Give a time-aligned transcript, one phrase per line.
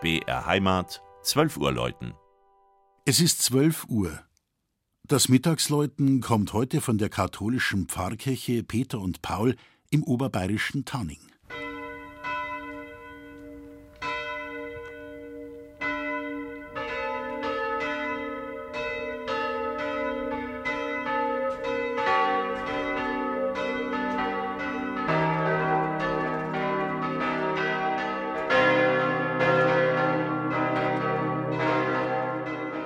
[0.00, 2.14] BR Heimat, 12 Uhr läuten.
[3.04, 4.18] Es ist 12 Uhr.
[5.04, 9.56] Das Mittagsläuten kommt heute von der katholischen Pfarrkirche Peter und Paul
[9.90, 11.18] im oberbayerischen Tanning.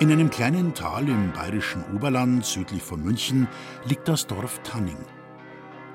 [0.05, 3.47] In einem kleinen Tal im bayerischen Oberland südlich von München
[3.85, 4.99] liegt das Dorf Tanning.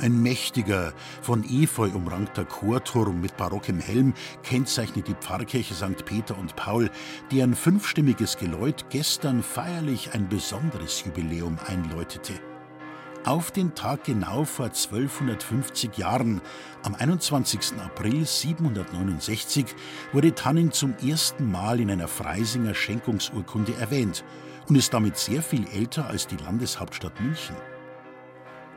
[0.01, 6.05] Ein mächtiger, von Efeu umrankter Chorturm mit barockem Helm kennzeichnet die Pfarrkirche St.
[6.05, 6.91] Peter und Paul,
[7.31, 12.50] deren fünfstimmiges Geläut gestern feierlich ein besonderes Jubiläum einläutete.
[13.27, 16.41] Auf den Tag genau vor 1250 Jahren,
[16.83, 17.79] am 21.
[17.79, 19.67] April 769,
[20.15, 24.25] wurde Tanning zum ersten Mal in einer Freisinger Schenkungsurkunde erwähnt
[24.69, 27.57] und ist damit sehr viel älter als die Landeshauptstadt München.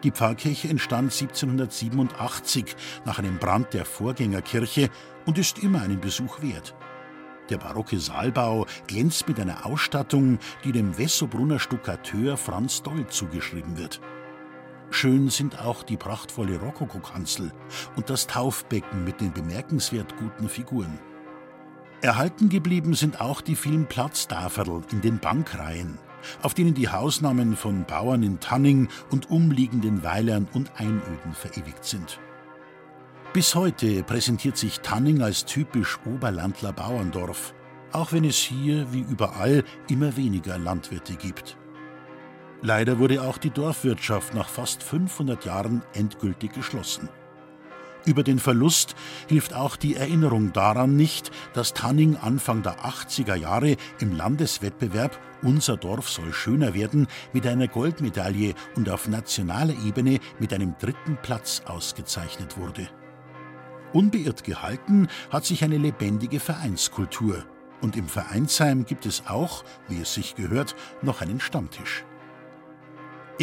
[0.03, 4.89] Die Pfarrkirche entstand 1787 nach einem Brand der Vorgängerkirche
[5.25, 6.75] und ist immer einen Besuch wert.
[7.49, 14.01] Der barocke Saalbau glänzt mit einer Ausstattung, die dem Wessobrunner Stuckateur Franz Doll zugeschrieben wird.
[14.93, 17.51] Schön sind auch die prachtvolle Rokokokanzel
[17.95, 20.99] und das Taufbecken mit den bemerkenswert guten Figuren.
[22.01, 25.97] Erhalten geblieben sind auch die vielen Platztaferl in den Bankreihen,
[26.43, 32.19] auf denen die Hausnamen von Bauern in Tanning und umliegenden Weilern und Einöden verewigt sind.
[33.33, 37.55] Bis heute präsentiert sich Tanning als typisch Oberlandler Bauerndorf,
[37.91, 41.57] auch wenn es hier wie überall immer weniger Landwirte gibt.
[42.65, 47.09] Leider wurde auch die Dorfwirtschaft nach fast 500 Jahren endgültig geschlossen.
[48.05, 48.95] Über den Verlust
[49.27, 55.75] hilft auch die Erinnerung daran nicht, dass Tanning Anfang der 80er Jahre im Landeswettbewerb Unser
[55.75, 61.63] Dorf soll schöner werden mit einer Goldmedaille und auf nationaler Ebene mit einem dritten Platz
[61.65, 62.87] ausgezeichnet wurde.
[63.91, 67.43] Unbeirrt gehalten hat sich eine lebendige Vereinskultur.
[67.81, 72.05] Und im Vereinsheim gibt es auch, wie es sich gehört, noch einen Stammtisch.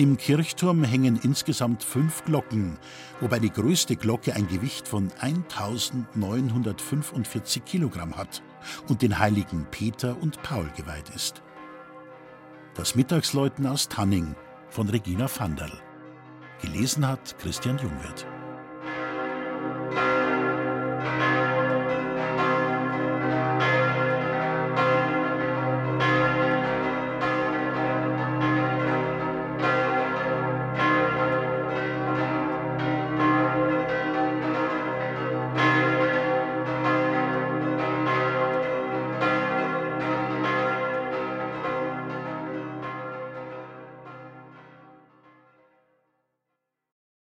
[0.00, 2.78] Im Kirchturm hängen insgesamt fünf Glocken,
[3.20, 8.42] wobei die größte Glocke ein Gewicht von 1945 Kilogramm hat
[8.88, 11.42] und den Heiligen Peter und Paul geweiht ist.
[12.72, 14.34] Das Mittagsläuten aus Tanning
[14.70, 15.82] von Regina Vanderl.
[16.62, 18.26] Gelesen hat Christian Jungwirth.